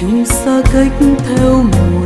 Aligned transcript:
chúng 0.00 0.24
xa 0.24 0.62
cách 0.72 0.92
theo 1.24 1.62
mùa 1.62 2.05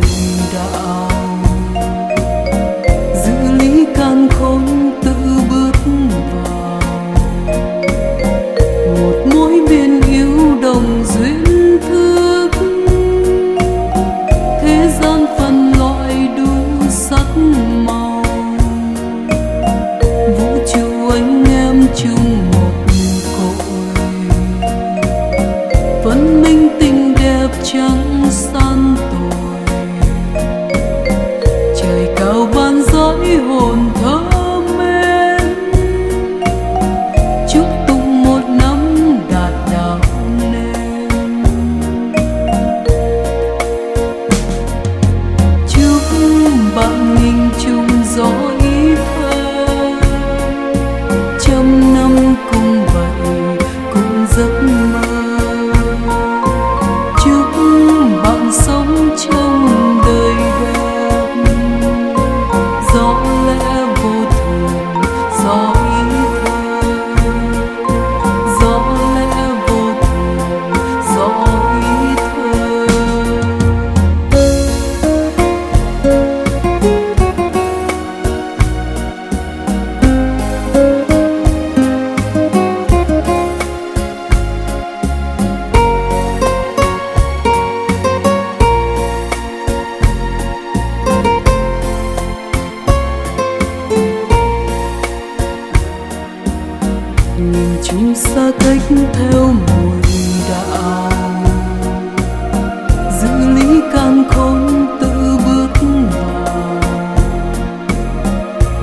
chung 97.83 98.15
xa 98.15 98.51
cách 98.61 98.83
theo 99.13 99.53
mùi 99.53 100.03
đạo 100.51 101.11
giữ 103.21 103.49
lý 103.55 103.81
càng 103.93 104.25
khôn 104.31 104.87
tự 105.01 105.39
bước 105.47 105.69
vào. 106.11 106.81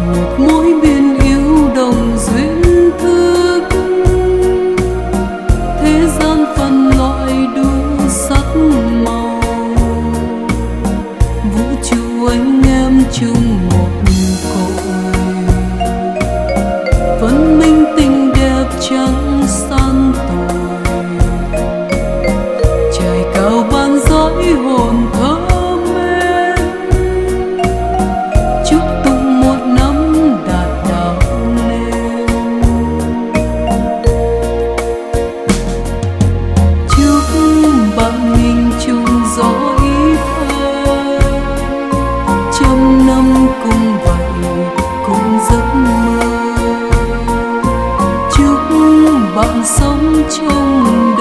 Một 0.07 0.39
mối 0.39 0.73
biên 0.81 1.19
yêu 1.19 1.69
đồng 1.75 2.17
duyên 2.17 2.91
thức. 2.99 3.61
Thế 5.81 6.07
gian 6.19 6.45
phân 6.55 6.89
loại 6.97 7.33
đủ 7.55 7.69
sắc 8.07 8.45
màu. 9.05 9.41
Vũ 11.55 11.65
trụ 11.89 12.27
anh 12.29 12.61
em 12.63 13.03
chung 13.13 13.69
một 13.69 13.89
cõi 14.43 14.56
将 18.79 19.36
bọn 49.37 49.65
sống 49.65 50.23
chung 50.37 51.16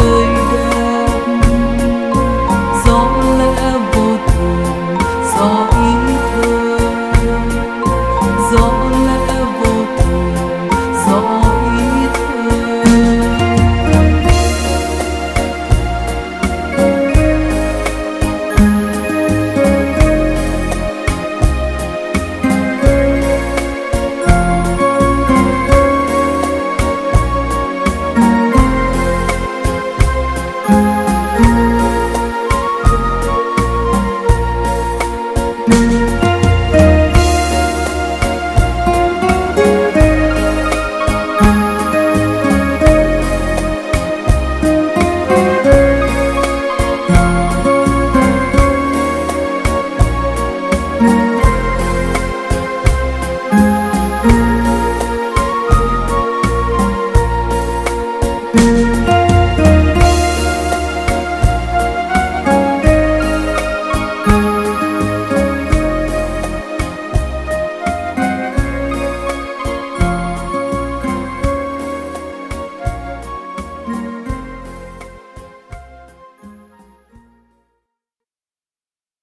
you 35.76 36.05